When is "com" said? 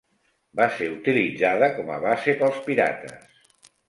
1.75-1.91